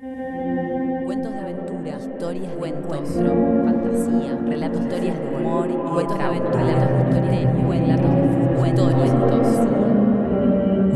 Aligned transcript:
Cuentos 0.00 1.32
de 1.32 1.38
aventura, 1.38 1.98
historias 1.98 2.60
de 2.60 2.68
encuentro, 2.68 3.34
fantasía, 3.64 4.38
relatos, 4.46 4.80
historias 4.80 5.18
de 5.18 5.36
humor 5.36 5.68
y 5.70 5.74
cuentos 5.92 6.18
de 6.18 6.24
aventura, 6.24 6.64
relatos 6.64 7.30
de 7.30 7.46
relatos 7.68 8.10
de 8.10 8.16
fútbol, 8.32 8.56
cuentos. 8.56 9.46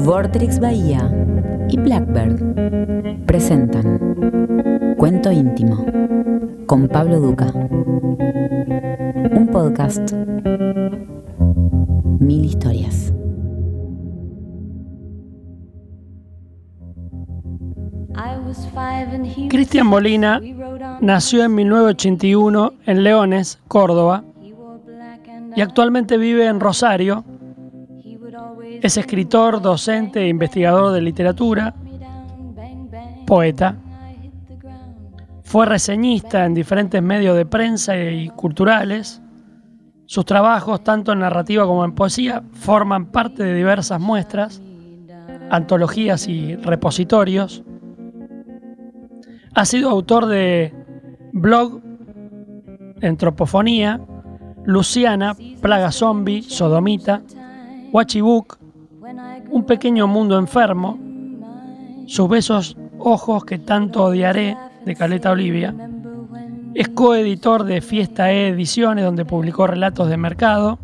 Vortrix 0.06 0.58
Bahía 0.60 1.10
y 1.68 1.76
Blackbird 1.78 3.24
presentan 3.26 4.94
Cuento 4.96 5.30
íntimo 5.30 5.84
con 6.66 6.88
Pablo 6.88 7.20
Duca. 7.20 7.52
Un 7.52 9.48
podcast. 9.52 10.12
Mil 12.18 12.46
historias. 12.46 13.12
Cristian 19.48 19.86
Molina 19.86 20.40
nació 21.00 21.44
en 21.44 21.54
1981 21.54 22.72
en 22.86 23.02
Leones, 23.02 23.58
Córdoba, 23.68 24.24
y 25.54 25.60
actualmente 25.62 26.18
vive 26.18 26.46
en 26.46 26.60
Rosario. 26.60 27.24
Es 28.82 28.96
escritor, 28.98 29.62
docente 29.62 30.20
e 30.20 30.28
investigador 30.28 30.92
de 30.92 31.00
literatura, 31.00 31.74
poeta. 33.26 33.76
Fue 35.42 35.64
reseñista 35.64 36.44
en 36.44 36.54
diferentes 36.54 37.02
medios 37.02 37.36
de 37.36 37.46
prensa 37.46 37.96
y 37.96 38.28
culturales. 38.28 39.22
Sus 40.04 40.24
trabajos, 40.24 40.84
tanto 40.84 41.12
en 41.12 41.20
narrativa 41.20 41.64
como 41.64 41.84
en 41.84 41.92
poesía, 41.92 42.42
forman 42.52 43.06
parte 43.06 43.42
de 43.42 43.54
diversas 43.54 44.00
muestras, 44.00 44.60
antologías 45.50 46.28
y 46.28 46.56
repositorios. 46.56 47.64
Ha 49.56 49.64
sido 49.64 49.88
autor 49.88 50.26
de 50.26 50.74
blog 51.32 51.80
Entropofonía, 53.00 53.98
Luciana, 54.66 55.34
Plaga 55.62 55.92
Zombie, 55.92 56.42
Sodomita, 56.42 57.22
Watchibook, 57.90 58.58
Un 59.48 59.64
pequeño 59.64 60.08
mundo 60.08 60.38
enfermo, 60.38 60.98
Sus 62.06 62.28
besos 62.28 62.76
ojos 62.98 63.46
que 63.46 63.56
tanto 63.56 64.04
odiaré, 64.04 64.58
de 64.84 64.94
Caleta 64.94 65.30
Olivia. 65.30 65.74
Es 66.74 66.90
coeditor 66.90 67.64
de 67.64 67.80
Fiesta 67.80 68.30
E 68.30 68.48
Ediciones, 68.48 69.06
donde 69.06 69.24
publicó 69.24 69.66
relatos 69.66 70.10
de 70.10 70.18
mercado. 70.18 70.78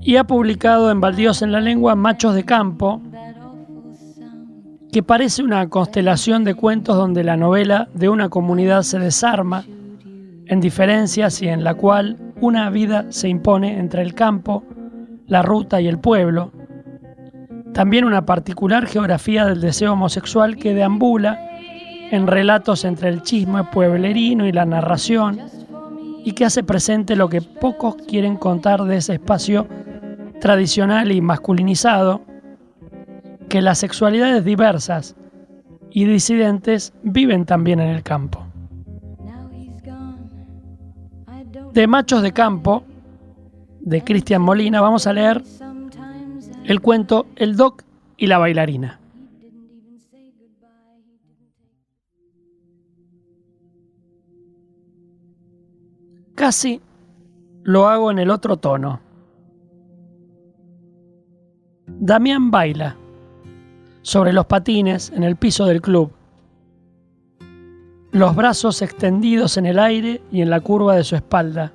Y 0.00 0.16
ha 0.16 0.24
publicado 0.24 0.90
en 0.90 1.00
Baldíos 1.00 1.42
en 1.42 1.52
la 1.52 1.60
Lengua 1.60 1.94
Machos 1.94 2.34
de 2.34 2.44
Campo, 2.44 3.00
que 4.94 5.02
parece 5.02 5.42
una 5.42 5.68
constelación 5.68 6.44
de 6.44 6.54
cuentos 6.54 6.96
donde 6.96 7.24
la 7.24 7.36
novela 7.36 7.88
de 7.94 8.08
una 8.08 8.28
comunidad 8.28 8.82
se 8.82 9.00
desarma 9.00 9.64
en 10.46 10.60
diferencias 10.60 11.42
y 11.42 11.48
en 11.48 11.64
la 11.64 11.74
cual 11.74 12.16
una 12.40 12.70
vida 12.70 13.06
se 13.10 13.28
impone 13.28 13.80
entre 13.80 14.02
el 14.02 14.14
campo, 14.14 14.62
la 15.26 15.42
ruta 15.42 15.80
y 15.80 15.88
el 15.88 15.98
pueblo. 15.98 16.52
También 17.72 18.04
una 18.04 18.24
particular 18.24 18.86
geografía 18.86 19.46
del 19.46 19.60
deseo 19.60 19.94
homosexual 19.94 20.54
que 20.54 20.74
deambula 20.74 21.40
en 22.12 22.28
relatos 22.28 22.84
entre 22.84 23.08
el 23.08 23.22
chisme 23.22 23.64
pueblerino 23.64 24.46
y 24.46 24.52
la 24.52 24.64
narración 24.64 25.40
y 26.24 26.34
que 26.34 26.44
hace 26.44 26.62
presente 26.62 27.16
lo 27.16 27.28
que 27.28 27.42
pocos 27.42 27.96
quieren 27.96 28.36
contar 28.36 28.84
de 28.84 28.98
ese 28.98 29.14
espacio 29.14 29.66
tradicional 30.40 31.10
y 31.10 31.20
masculinizado 31.20 32.20
que 33.54 33.62
las 33.62 33.78
sexualidades 33.78 34.44
diversas 34.44 35.14
y 35.88 36.06
disidentes 36.06 36.92
viven 37.04 37.44
también 37.44 37.78
en 37.78 37.90
el 37.90 38.02
campo. 38.02 38.44
De 41.72 41.86
Machos 41.86 42.22
de 42.22 42.32
Campo, 42.32 42.82
de 43.78 44.02
Cristian 44.02 44.42
Molina, 44.42 44.80
vamos 44.80 45.06
a 45.06 45.12
leer 45.12 45.44
el 46.64 46.80
cuento 46.80 47.26
El 47.36 47.54
Doc 47.56 47.84
y 48.16 48.26
la 48.26 48.38
bailarina. 48.38 48.98
Casi 56.34 56.80
lo 57.62 57.86
hago 57.86 58.10
en 58.10 58.18
el 58.18 58.30
otro 58.30 58.56
tono. 58.56 58.98
Damián 61.86 62.50
baila 62.50 62.96
sobre 64.04 64.34
los 64.34 64.44
patines 64.44 65.10
en 65.16 65.24
el 65.24 65.36
piso 65.36 65.64
del 65.64 65.80
club, 65.80 66.12
los 68.12 68.36
brazos 68.36 68.82
extendidos 68.82 69.56
en 69.56 69.64
el 69.64 69.78
aire 69.78 70.20
y 70.30 70.42
en 70.42 70.50
la 70.50 70.60
curva 70.60 70.94
de 70.94 71.04
su 71.04 71.16
espalda. 71.16 71.72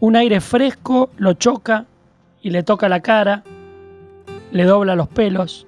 Un 0.00 0.16
aire 0.16 0.40
fresco 0.40 1.10
lo 1.18 1.34
choca 1.34 1.84
y 2.40 2.48
le 2.48 2.62
toca 2.62 2.88
la 2.88 3.00
cara, 3.00 3.44
le 4.50 4.64
dobla 4.64 4.96
los 4.96 5.08
pelos. 5.08 5.66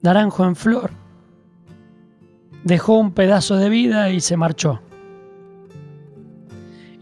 Naranjo 0.00 0.46
en 0.46 0.56
flor. 0.56 0.90
Dejó 2.64 2.94
un 2.94 3.12
pedazo 3.12 3.56
de 3.56 3.68
vida 3.68 4.08
y 4.10 4.20
se 4.20 4.38
marchó. 4.38 4.80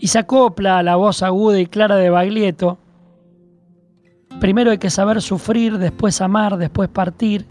Y 0.00 0.08
se 0.08 0.18
acopla 0.18 0.78
a 0.78 0.82
la 0.82 0.96
voz 0.96 1.22
aguda 1.22 1.60
y 1.60 1.66
clara 1.66 1.96
de 1.96 2.10
Baglietto, 2.10 2.78
Primero 4.40 4.70
hay 4.70 4.78
que 4.78 4.90
saber 4.90 5.20
sufrir, 5.20 5.78
después 5.78 6.20
amar, 6.20 6.58
después 6.58 6.88
partir 6.88 7.44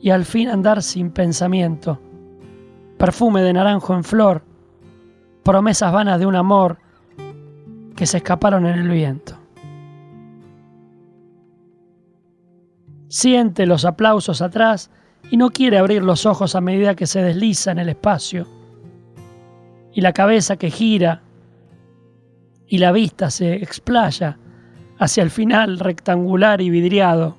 y 0.00 0.10
al 0.10 0.24
fin 0.24 0.48
andar 0.48 0.82
sin 0.82 1.10
pensamiento. 1.10 2.00
Perfume 2.96 3.42
de 3.42 3.52
naranjo 3.52 3.94
en 3.94 4.04
flor, 4.04 4.42
promesas 5.42 5.92
vanas 5.92 6.18
de 6.18 6.26
un 6.26 6.34
amor 6.34 6.78
que 7.94 8.06
se 8.06 8.18
escaparon 8.18 8.64
en 8.66 8.78
el 8.78 8.88
viento. 8.88 9.36
Siente 13.08 13.66
los 13.66 13.84
aplausos 13.84 14.40
atrás 14.40 14.90
y 15.30 15.36
no 15.36 15.50
quiere 15.50 15.78
abrir 15.78 16.02
los 16.02 16.24
ojos 16.24 16.54
a 16.54 16.60
medida 16.60 16.94
que 16.94 17.06
se 17.06 17.22
desliza 17.22 17.70
en 17.72 17.80
el 17.80 17.88
espacio. 17.90 18.46
Y 19.92 20.00
la 20.00 20.12
cabeza 20.12 20.56
que 20.56 20.70
gira 20.70 21.22
y 22.66 22.78
la 22.78 22.92
vista 22.92 23.30
se 23.30 23.54
explaya 23.54 24.38
hacia 24.98 25.22
el 25.22 25.30
final 25.30 25.78
rectangular 25.78 26.60
y 26.60 26.70
vidriado. 26.70 27.36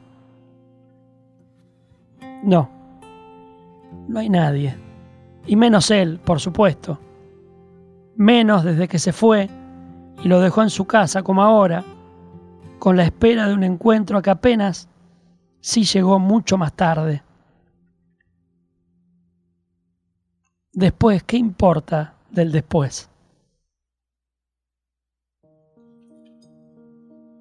No, 2.43 2.69
no 4.07 4.19
hay 4.19 4.29
nadie. 4.29 4.75
Y 5.45 5.55
menos 5.55 5.91
él, 5.91 6.19
por 6.23 6.39
supuesto. 6.39 6.99
Menos 8.15 8.63
desde 8.63 8.87
que 8.87 8.99
se 8.99 9.13
fue 9.13 9.49
y 10.23 10.27
lo 10.27 10.41
dejó 10.41 10.63
en 10.63 10.69
su 10.69 10.85
casa 10.85 11.23
como 11.23 11.41
ahora, 11.41 11.83
con 12.77 12.97
la 12.97 13.03
espera 13.03 13.47
de 13.47 13.53
un 13.53 13.63
encuentro 13.63 14.21
que 14.21 14.29
apenas 14.29 14.87
sí 15.59 15.83
llegó 15.83 16.19
mucho 16.19 16.57
más 16.57 16.73
tarde. 16.73 17.23
Después, 20.71 21.23
¿qué 21.23 21.37
importa 21.37 22.13
del 22.29 22.51
después? 22.51 23.08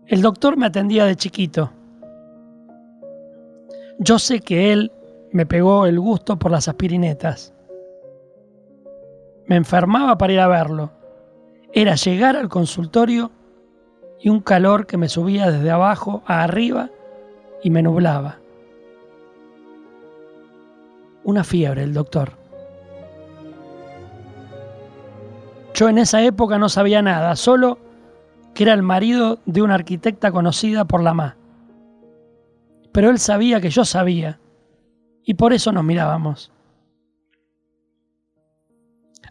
El 0.08 0.22
doctor 0.22 0.56
me 0.56 0.64
atendía 0.64 1.04
de 1.04 1.16
chiquito. 1.16 1.70
Yo 3.98 4.18
sé 4.18 4.40
que 4.40 4.72
él 4.72 4.90
me 5.32 5.44
pegó 5.44 5.84
el 5.84 6.00
gusto 6.00 6.38
por 6.38 6.50
las 6.50 6.66
aspirinetas. 6.66 7.52
Me 9.46 9.56
enfermaba 9.56 10.16
para 10.16 10.32
ir 10.32 10.40
a 10.40 10.48
verlo. 10.48 10.92
Era 11.74 11.94
llegar 11.94 12.36
al 12.36 12.48
consultorio 12.48 13.30
y 14.18 14.30
un 14.30 14.40
calor 14.40 14.86
que 14.86 14.96
me 14.96 15.10
subía 15.10 15.50
desde 15.50 15.70
abajo 15.70 16.22
a 16.24 16.42
arriba 16.42 16.88
y 17.62 17.68
me 17.68 17.82
nublaba. 17.82 18.38
Una 21.22 21.44
fiebre, 21.44 21.82
el 21.82 21.92
doctor. 21.92 22.32
Yo 25.74 25.90
en 25.90 25.98
esa 25.98 26.22
época 26.22 26.56
no 26.56 26.70
sabía 26.70 27.02
nada, 27.02 27.36
solo 27.36 27.87
que 28.54 28.64
era 28.64 28.74
el 28.74 28.82
marido 28.82 29.38
de 29.46 29.62
una 29.62 29.74
arquitecta 29.74 30.32
conocida 30.32 30.84
por 30.84 31.02
la 31.02 31.14
MA. 31.14 31.36
Pero 32.92 33.10
él 33.10 33.18
sabía 33.18 33.60
que 33.60 33.70
yo 33.70 33.84
sabía, 33.84 34.40
y 35.24 35.34
por 35.34 35.52
eso 35.52 35.72
nos 35.72 35.84
mirábamos. 35.84 36.50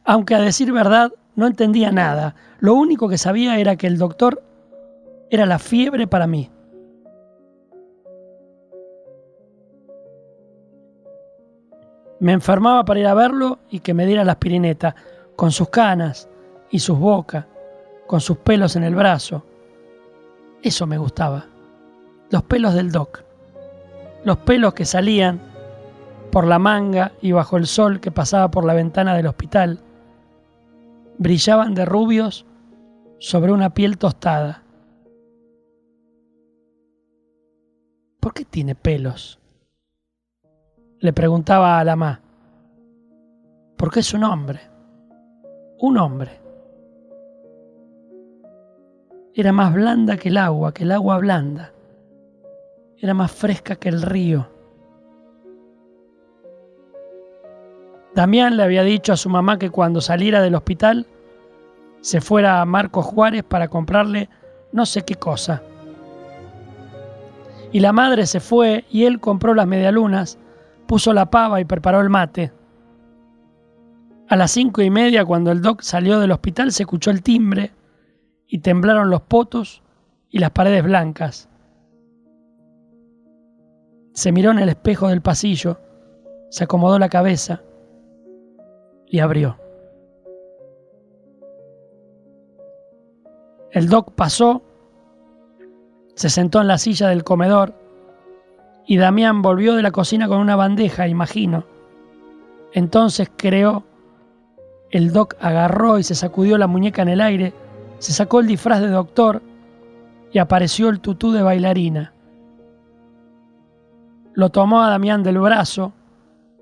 Aunque 0.05 0.35
a 0.35 0.39
decir 0.39 0.71
verdad 0.71 1.11
no 1.35 1.47
entendía 1.47 1.91
nada, 1.91 2.35
lo 2.59 2.75
único 2.75 3.09
que 3.09 3.17
sabía 3.17 3.59
era 3.59 3.75
que 3.75 3.87
el 3.87 3.97
doctor 3.97 4.41
era 5.29 5.45
la 5.45 5.59
fiebre 5.59 6.07
para 6.07 6.27
mí. 6.27 6.49
Me 12.19 12.31
enfermaba 12.31 12.85
para 12.85 12.99
ir 12.99 13.07
a 13.07 13.13
verlo 13.13 13.59
y 13.69 13.81
que 13.81 13.93
me 13.93 14.05
diera 14.05 14.23
la 14.23 14.31
aspirineta, 14.33 14.95
con 15.35 15.51
sus 15.51 15.69
canas 15.69 16.27
y 16.71 16.79
sus 16.79 16.97
bocas 16.97 17.45
con 18.07 18.21
sus 18.21 18.37
pelos 18.37 18.75
en 18.75 18.83
el 18.83 18.95
brazo. 18.95 19.43
Eso 20.63 20.87
me 20.87 20.97
gustaba. 20.97 21.45
Los 22.31 22.43
pelos 22.43 22.73
del 22.73 22.91
doc. 22.91 23.23
Los 24.23 24.37
pelos 24.37 24.73
que 24.73 24.85
salían 24.85 25.39
por 26.31 26.47
la 26.47 26.59
manga 26.59 27.11
y 27.21 27.31
bajo 27.31 27.57
el 27.57 27.67
sol 27.67 27.99
que 27.99 28.11
pasaba 28.11 28.49
por 28.49 28.65
la 28.65 28.73
ventana 28.73 29.15
del 29.15 29.27
hospital. 29.27 29.79
Brillaban 31.17 31.75
de 31.75 31.85
rubios 31.85 32.45
sobre 33.19 33.51
una 33.51 33.73
piel 33.73 33.97
tostada. 33.97 34.63
¿Por 38.19 38.33
qué 38.33 38.45
tiene 38.45 38.75
pelos? 38.75 39.39
Le 40.99 41.13
preguntaba 41.13 41.79
a 41.79 41.83
la 41.83 41.95
ma. 41.95 42.21
Porque 43.77 43.99
es 43.99 44.13
un 44.13 44.23
hombre. 44.23 44.59
Un 45.79 45.97
hombre. 45.97 46.46
Era 49.37 49.51
más 49.51 49.71
blanda 49.71 50.17
que 50.17 50.29
el 50.29 50.37
agua, 50.37 50.73
que 50.73 50.81
el 50.81 50.91
agua 50.91 51.19
blanda. 51.19 51.71
Era 52.97 53.13
más 53.13 53.31
fresca 53.31 53.75
que 53.75 53.87
el 53.87 54.01
río. 54.01 54.49
Damián 58.15 58.57
le 58.57 58.63
había 58.63 58.81
dicho 58.81 59.13
a 59.13 59.15
su 59.15 59.29
mamá 59.29 59.59
que 59.59 59.69
cuando 59.69 60.01
saliera 60.01 60.41
del 60.41 60.55
hospital 60.55 61.05
se 62.01 62.19
fuera 62.19 62.61
a 62.61 62.65
Marcos 62.65 63.05
Juárez 63.05 63.43
para 63.43 63.67
comprarle 63.67 64.27
no 64.71 64.87
sé 64.87 65.03
qué 65.03 65.13
cosa. 65.13 65.61
Y 67.71 67.79
la 67.79 67.93
madre 67.93 68.25
se 68.25 68.39
fue 68.39 68.85
y 68.89 69.05
él 69.05 69.19
compró 69.19 69.53
las 69.53 69.67
medialunas, 69.67 70.39
puso 70.87 71.13
la 71.13 71.29
pava 71.29 71.61
y 71.61 71.65
preparó 71.65 72.01
el 72.01 72.09
mate. 72.09 72.51
A 74.29 74.35
las 74.35 74.49
cinco 74.49 74.81
y 74.81 74.89
media, 74.89 75.23
cuando 75.25 75.51
el 75.51 75.61
doc 75.61 75.83
salió 75.83 76.17
del 76.17 76.31
hospital, 76.31 76.71
se 76.71 76.81
escuchó 76.81 77.11
el 77.11 77.21
timbre 77.21 77.76
y 78.47 78.59
temblaron 78.59 79.09
los 79.09 79.21
potos 79.21 79.83
y 80.29 80.39
las 80.39 80.51
paredes 80.51 80.83
blancas. 80.83 81.49
Se 84.13 84.31
miró 84.31 84.51
en 84.51 84.59
el 84.59 84.69
espejo 84.69 85.09
del 85.09 85.21
pasillo, 85.21 85.79
se 86.49 86.63
acomodó 86.63 86.97
la 86.97 87.09
cabeza 87.09 87.61
y 89.05 89.19
abrió. 89.19 89.57
El 93.71 93.89
doc 93.89 94.13
pasó, 94.13 94.63
se 96.15 96.29
sentó 96.29 96.61
en 96.61 96.67
la 96.67 96.77
silla 96.77 97.09
del 97.09 97.23
comedor 97.23 97.73
y 98.87 98.97
Damián 98.97 99.41
volvió 99.41 99.75
de 99.75 99.83
la 99.83 99.91
cocina 99.91 100.27
con 100.27 100.39
una 100.39 100.55
bandeja, 100.55 101.07
imagino. 101.07 101.65
Entonces 102.71 103.29
creó, 103.35 103.83
el 104.89 105.11
doc 105.11 105.35
agarró 105.41 105.99
y 105.99 106.03
se 106.03 106.15
sacudió 106.15 106.57
la 106.57 106.67
muñeca 106.67 107.01
en 107.01 107.09
el 107.09 107.21
aire, 107.21 107.53
se 107.99 108.13
sacó 108.13 108.39
el 108.39 108.47
disfraz 108.47 108.81
de 108.81 108.89
doctor 108.89 109.41
y 110.31 110.39
apareció 110.39 110.89
el 110.89 110.99
tutú 110.99 111.31
de 111.31 111.41
bailarina. 111.41 112.13
Lo 114.33 114.49
tomó 114.49 114.83
a 114.83 114.89
Damián 114.89 115.23
del 115.23 115.39
brazo, 115.39 115.93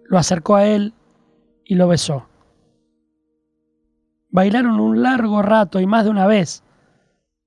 lo 0.06 0.18
acercó 0.18 0.56
a 0.56 0.66
él 0.66 0.94
y 1.66 1.76
lo 1.76 1.88
besó. 1.88 2.28
Bailaron 4.30 4.80
un 4.80 5.02
largo 5.02 5.42
rato 5.42 5.80
y 5.80 5.86
más 5.86 6.06
de 6.06 6.10
una 6.10 6.28
vez 6.28 6.64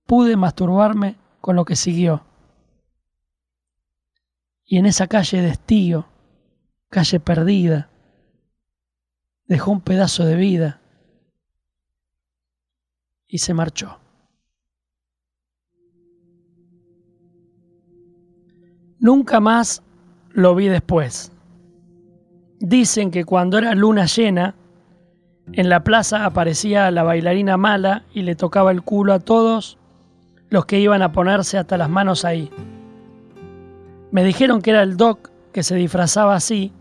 pude 0.07 0.37
masturbarme 0.37 1.17
con 1.41 1.57
lo 1.57 1.65
que 1.65 1.77
siguió. 1.77 2.25
Y 4.65 4.77
en 4.77 4.87
esa 4.87 5.07
calle 5.07 5.41
de 5.41 5.49
estío, 5.49 6.07
calle 6.91 7.21
perdida, 7.21 7.89
dejó 9.47 9.71
un 9.71 9.81
pedazo 9.81 10.27
de 10.27 10.37
vida 10.37 10.81
y 13.29 13.39
se 13.39 13.55
marchó. 13.55 13.99
Nunca 18.99 19.39
más 19.39 19.83
lo 20.31 20.55
vi 20.55 20.69
después. 20.69 21.31
Dicen 22.59 23.11
que 23.11 23.25
cuando 23.25 23.59
era 23.59 23.75
luna 23.75 24.07
llena, 24.07 24.57
en 25.53 25.69
la 25.69 25.85
plaza 25.85 26.25
aparecía 26.25 26.91
la 26.91 27.05
bailarina 27.05 27.57
mala 27.57 28.05
y 28.13 28.23
le 28.23 28.35
tocaba 28.35 28.73
el 28.73 28.83
culo 28.83 29.15
a 29.15 29.21
todos 29.21 29.79
los 30.51 30.67
que 30.67 30.81
iban 30.81 31.03
a 31.03 31.13
ponerse 31.13 31.59
hasta 31.59 31.79
las 31.79 31.89
manos 31.89 32.25
ahí. 32.25 32.51
Me 34.11 34.25
dijeron 34.25 34.63
que 34.63 34.71
era 34.71 34.83
el 34.83 34.97
doc 34.97 35.31
que 35.53 35.63
se 35.63 35.77
disfrazaba 35.77 36.35
así 36.35 36.73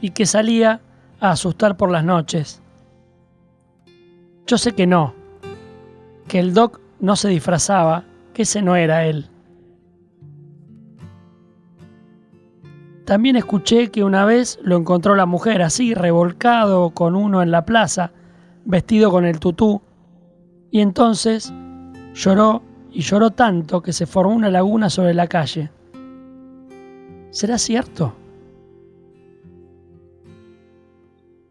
y 0.00 0.10
que 0.10 0.26
salía 0.26 0.80
a 1.20 1.30
asustar 1.30 1.76
por 1.76 1.90
las 1.90 2.04
noches. 2.04 2.60
Yo 4.46 4.58
sé 4.58 4.72
que 4.72 4.86
no, 4.86 5.14
que 6.28 6.38
el 6.38 6.54
doc 6.54 6.80
no 7.00 7.16
se 7.16 7.28
disfrazaba, 7.28 8.04
que 8.34 8.42
ese 8.42 8.62
no 8.62 8.76
era 8.76 9.06
él. 9.06 9.28
También 13.04 13.36
escuché 13.36 13.92
que 13.92 14.02
una 14.02 14.24
vez 14.24 14.58
lo 14.62 14.76
encontró 14.76 15.14
la 15.14 15.26
mujer 15.26 15.62
así, 15.62 15.94
revolcado 15.94 16.90
con 16.90 17.14
uno 17.14 17.40
en 17.40 17.52
la 17.52 17.64
plaza, 17.64 18.10
vestido 18.64 19.12
con 19.12 19.24
el 19.24 19.38
tutú, 19.38 19.80
y 20.72 20.80
entonces 20.80 21.52
lloró 22.14 22.62
y 22.90 23.02
lloró 23.02 23.30
tanto 23.30 23.80
que 23.80 23.92
se 23.92 24.06
formó 24.06 24.34
una 24.34 24.50
laguna 24.50 24.90
sobre 24.90 25.14
la 25.14 25.28
calle. 25.28 25.70
¿Será 27.30 27.58
cierto? 27.58 28.14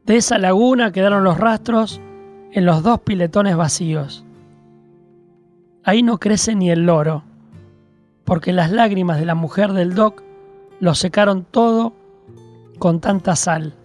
De 0.05 0.17
esa 0.17 0.37
laguna 0.37 0.91
quedaron 0.91 1.23
los 1.23 1.37
rastros 1.37 2.01
en 2.51 2.65
los 2.65 2.83
dos 2.83 2.99
piletones 2.99 3.55
vacíos. 3.55 4.25
Ahí 5.85 6.01
no 6.01 6.17
crece 6.17 6.55
ni 6.55 6.71
el 6.71 6.87
loro, 6.87 7.23
porque 8.23 8.51
las 8.51 8.71
lágrimas 8.71 9.19
de 9.19 9.25
la 9.25 9.35
mujer 9.35 9.71
del 9.71 9.93
doc 9.93 10.23
lo 10.79 10.95
secaron 10.95 11.45
todo 11.45 11.93
con 12.79 12.99
tanta 12.99 13.35
sal. 13.35 13.75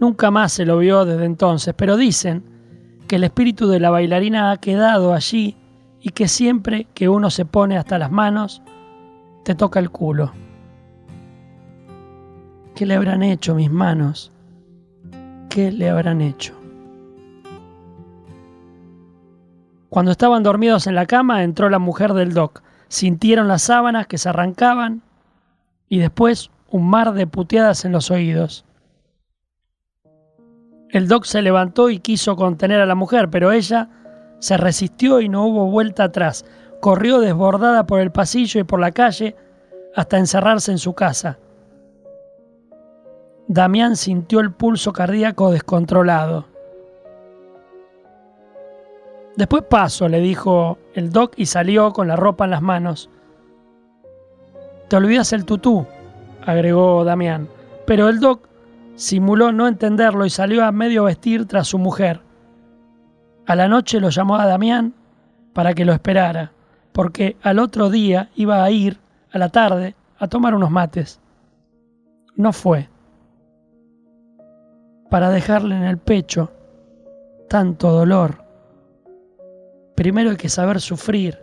Nunca 0.00 0.32
más 0.32 0.52
se 0.52 0.66
lo 0.66 0.78
vio 0.78 1.04
desde 1.04 1.24
entonces, 1.24 1.72
pero 1.76 1.96
dicen 1.96 2.42
que 3.06 3.16
el 3.16 3.24
espíritu 3.24 3.68
de 3.68 3.78
la 3.78 3.90
bailarina 3.90 4.50
ha 4.50 4.56
quedado 4.56 5.14
allí 5.14 5.56
y 6.00 6.10
que 6.10 6.26
siempre 6.26 6.88
que 6.94 7.08
uno 7.08 7.30
se 7.30 7.44
pone 7.44 7.78
hasta 7.78 7.96
las 7.96 8.10
manos, 8.10 8.60
te 9.44 9.54
toca 9.54 9.78
el 9.78 9.90
culo. 9.90 10.32
¿Qué 12.74 12.86
le 12.86 12.94
habrán 12.94 13.22
hecho 13.22 13.54
mis 13.54 13.70
manos? 13.70 14.32
¿Qué 15.48 15.70
le 15.70 15.88
habrán 15.88 16.20
hecho? 16.20 16.54
Cuando 19.98 20.12
estaban 20.12 20.44
dormidos 20.44 20.86
en 20.86 20.94
la 20.94 21.06
cama, 21.06 21.42
entró 21.42 21.68
la 21.68 21.80
mujer 21.80 22.12
del 22.12 22.32
doc. 22.32 22.62
Sintieron 22.86 23.48
las 23.48 23.62
sábanas 23.62 24.06
que 24.06 24.16
se 24.16 24.28
arrancaban 24.28 25.02
y 25.88 25.98
después 25.98 26.52
un 26.70 26.88
mar 26.88 27.14
de 27.14 27.26
puteadas 27.26 27.84
en 27.84 27.90
los 27.90 28.12
oídos. 28.12 28.64
El 30.90 31.08
doc 31.08 31.24
se 31.24 31.42
levantó 31.42 31.90
y 31.90 31.98
quiso 31.98 32.36
contener 32.36 32.80
a 32.80 32.86
la 32.86 32.94
mujer, 32.94 33.28
pero 33.28 33.50
ella 33.50 33.88
se 34.38 34.56
resistió 34.56 35.20
y 35.20 35.28
no 35.28 35.44
hubo 35.46 35.68
vuelta 35.68 36.04
atrás. 36.04 36.44
Corrió 36.80 37.18
desbordada 37.18 37.84
por 37.84 37.98
el 37.98 38.12
pasillo 38.12 38.60
y 38.60 38.62
por 38.62 38.78
la 38.78 38.92
calle 38.92 39.34
hasta 39.96 40.16
encerrarse 40.16 40.70
en 40.70 40.78
su 40.78 40.94
casa. 40.94 41.40
Damián 43.48 43.96
sintió 43.96 44.38
el 44.38 44.52
pulso 44.52 44.92
cardíaco 44.92 45.50
descontrolado. 45.50 46.46
Después 49.38 49.62
paso, 49.62 50.08
le 50.08 50.18
dijo 50.18 50.78
el 50.94 51.12
doc 51.12 51.34
y 51.36 51.46
salió 51.46 51.92
con 51.92 52.08
la 52.08 52.16
ropa 52.16 52.44
en 52.44 52.50
las 52.50 52.60
manos. 52.60 53.08
Te 54.88 54.96
olvidas 54.96 55.32
el 55.32 55.44
tutú, 55.44 55.86
agregó 56.44 57.04
Damián. 57.04 57.48
Pero 57.86 58.08
el 58.08 58.18
doc 58.18 58.48
simuló 58.96 59.52
no 59.52 59.68
entenderlo 59.68 60.26
y 60.26 60.30
salió 60.30 60.64
a 60.64 60.72
medio 60.72 61.04
vestir 61.04 61.46
tras 61.46 61.68
su 61.68 61.78
mujer. 61.78 62.20
A 63.46 63.54
la 63.54 63.68
noche 63.68 64.00
lo 64.00 64.08
llamó 64.08 64.34
a 64.34 64.46
Damián 64.46 64.92
para 65.52 65.72
que 65.72 65.84
lo 65.84 65.92
esperara, 65.92 66.50
porque 66.90 67.36
al 67.40 67.60
otro 67.60 67.90
día 67.90 68.30
iba 68.34 68.64
a 68.64 68.70
ir, 68.72 68.98
a 69.30 69.38
la 69.38 69.50
tarde, 69.50 69.94
a 70.18 70.26
tomar 70.26 70.52
unos 70.52 70.72
mates. 70.72 71.20
No 72.34 72.52
fue. 72.52 72.88
Para 75.08 75.30
dejarle 75.30 75.76
en 75.76 75.84
el 75.84 75.98
pecho 75.98 76.50
tanto 77.48 77.92
dolor. 77.92 78.47
Primero 79.98 80.30
hay 80.30 80.36
que 80.36 80.48
saber 80.48 80.80
sufrir 80.80 81.36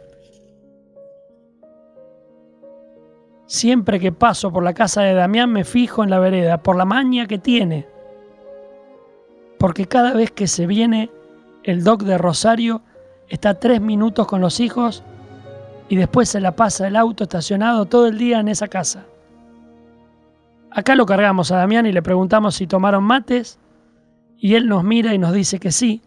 Siempre 3.47 3.99
que 3.99 4.13
paso 4.13 4.49
por 4.49 4.63
la 4.63 4.73
casa 4.73 5.01
de 5.01 5.13
Damián 5.13 5.51
me 5.51 5.65
fijo 5.65 6.05
en 6.05 6.09
la 6.09 6.19
vereda, 6.19 6.63
por 6.63 6.77
la 6.77 6.85
maña 6.85 7.27
que 7.27 7.37
tiene. 7.37 7.85
Porque 9.59 9.87
cada 9.87 10.13
vez 10.13 10.31
que 10.31 10.47
se 10.47 10.67
viene 10.67 11.11
el 11.63 11.83
doc 11.83 12.03
de 12.03 12.17
Rosario, 12.17 12.81
está 13.27 13.55
tres 13.59 13.81
minutos 13.81 14.25
con 14.25 14.39
los 14.39 14.61
hijos 14.61 15.03
y 15.89 15.97
después 15.97 16.29
se 16.29 16.39
la 16.39 16.55
pasa 16.55 16.87
el 16.87 16.95
auto 16.95 17.25
estacionado 17.25 17.87
todo 17.87 18.07
el 18.07 18.17
día 18.17 18.39
en 18.39 18.47
esa 18.47 18.69
casa. 18.69 19.05
Acá 20.71 20.95
lo 20.95 21.05
cargamos 21.05 21.51
a 21.51 21.57
Damián 21.57 21.87
y 21.87 21.91
le 21.91 22.01
preguntamos 22.01 22.55
si 22.55 22.67
tomaron 22.67 23.03
mates 23.03 23.59
y 24.37 24.55
él 24.55 24.69
nos 24.69 24.85
mira 24.85 25.13
y 25.13 25.17
nos 25.17 25.33
dice 25.33 25.59
que 25.59 25.73
sí. 25.73 26.01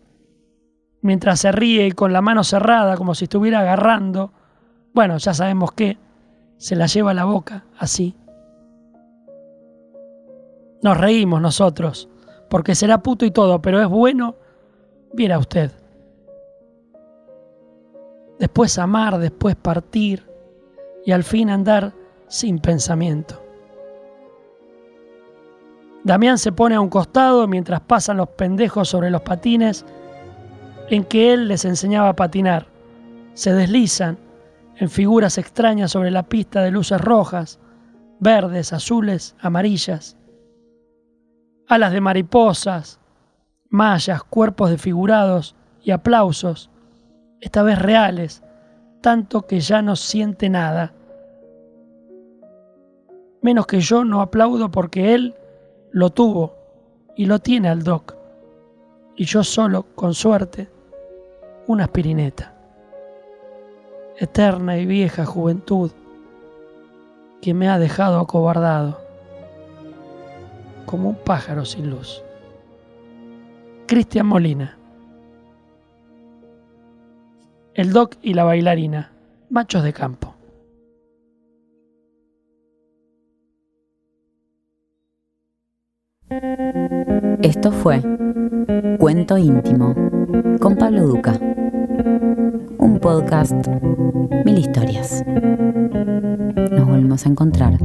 Mientras 1.00 1.40
se 1.40 1.52
ríe 1.52 1.87
y 1.87 1.93
con 1.93 2.12
la 2.12 2.21
mano 2.21 2.45
cerrada 2.45 2.97
como 2.97 3.14
si 3.14 3.25
estuviera 3.25 3.61
agarrando, 3.61 4.33
bueno, 4.95 5.19
ya 5.19 5.35
sabemos 5.35 5.73
que, 5.73 5.99
se 6.59 6.75
la 6.75 6.87
lleva 6.87 7.12
a 7.12 7.14
la 7.14 7.25
boca, 7.25 7.64
así. 7.78 8.17
Nos 10.83 10.99
reímos 10.99 11.40
nosotros, 11.40 12.09
porque 12.50 12.75
será 12.75 13.02
puto 13.02 13.25
y 13.25 13.31
todo, 13.31 13.62
pero 13.62 13.81
es 13.81 13.88
bueno, 13.88 14.37
viera 15.12 15.38
usted. 15.38 15.71
Después 18.38 18.78
amar, 18.78 19.19
después 19.19 19.57
partir 19.57 20.28
y 21.05 21.12
al 21.12 21.25
fin 21.25 21.50
andar 21.50 21.93
sin 22.26 22.59
pensamiento. 22.59 23.43
Damián 26.05 26.38
se 26.38 26.52
pone 26.52 26.75
a 26.75 26.81
un 26.81 26.88
costado 26.88 27.47
mientras 27.49 27.81
pasan 27.81 28.17
los 28.17 28.28
pendejos 28.31 28.88
sobre 28.88 29.11
los 29.11 29.23
patines 29.23 29.85
en 30.90 31.04
que 31.04 31.33
él 31.33 31.49
les 31.49 31.64
enseñaba 31.64 32.11
a 32.11 32.16
patinar. 32.16 32.66
Se 33.35 33.52
deslizan 33.52 34.18
en 34.76 34.88
figuras 34.88 35.38
extrañas 35.38 35.92
sobre 35.92 36.11
la 36.11 36.25
pista 36.25 36.62
de 36.62 36.71
luces 36.71 37.00
rojas, 37.00 37.59
verdes, 38.21 38.73
azules, 38.73 39.37
amarillas. 39.40 40.16
Alas 41.66 41.92
de 41.92 42.00
mariposas, 42.00 43.00
mallas, 43.68 44.23
cuerpos 44.25 44.71
desfigurados 44.71 45.54
y 45.83 45.90
aplausos, 45.90 46.71
esta 47.40 47.62
vez 47.62 47.78
reales, 47.78 48.42
tanto 49.00 49.47
que 49.47 49.61
ya 49.61 49.83
no 49.83 49.97
siente 49.97 50.49
nada. 50.49 50.95
Menos 53.42 53.66
que 53.66 53.80
yo 53.80 54.04
no 54.04 54.21
aplaudo 54.21 54.71
porque 54.71 55.14
él 55.14 55.35
lo 55.92 56.11
tuvo 56.11 56.57
y 57.16 57.26
lo 57.26 57.38
tiene 57.38 57.68
al 57.68 57.83
doc. 57.83 58.16
Y 59.16 59.25
yo 59.25 59.45
solo, 59.45 59.85
con 59.95 60.14
suerte, 60.14 60.68
una 61.69 61.85
aspirineta. 61.85 62.55
Eterna 64.17 64.79
y 64.79 64.87
vieja 64.87 65.25
juventud 65.25 65.93
que 67.41 67.55
me 67.55 67.69
ha 67.69 67.79
dejado 67.79 68.19
acobardado, 68.19 68.99
como 70.87 71.11
un 71.11 71.15
pájaro 71.15 71.65
sin 71.65 71.91
luz. 71.91 72.25
Cristian 73.87 74.27
Molina. 74.27 74.77
El 77.75 77.93
doc 77.93 78.17
y 78.23 78.35
la 78.35 78.45
bailarina, 78.45 79.13
machos 79.51 79.85
de 79.85 79.93
campo. 79.93 80.35
Esto 87.43 87.73
fue 87.73 88.03
Cuento 88.99 89.39
íntimo 89.39 89.95
con 90.61 90.77
Pablo 90.77 91.07
Duca. 91.07 91.48
Un 91.99 93.00
podcast, 93.02 93.55
mil 94.45 94.59
historias. 94.59 95.25
Nos 95.26 96.87
volvemos 96.87 97.26
a 97.26 97.28
encontrar 97.28 97.76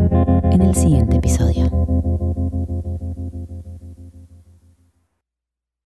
en 0.51 0.61
el 0.61 0.75
siguiente 0.75 1.17
episodio. 1.17 1.71